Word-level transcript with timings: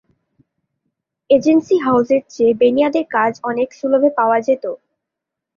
Agency 1.29 1.75
হাউসের 1.77 2.21
চেয়ে 2.29 2.53
বেনিয়াদের 2.61 3.05
কাজ 3.11 3.33
অনেক 3.43 3.69
সুলভে 3.79 4.09
পাওয়া 4.17 4.37
যেত। 4.47 4.63